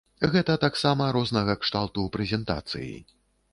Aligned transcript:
Гэта 0.35 0.55
таксама 0.63 1.09
рознага 1.17 1.57
кшталту 1.65 2.09
прэзентацыі. 2.19 2.93